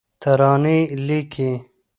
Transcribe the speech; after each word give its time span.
ترانې 0.21 0.77
لیکې 1.07 1.51